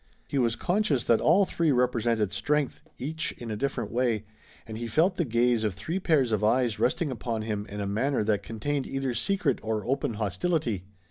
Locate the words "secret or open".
9.13-10.15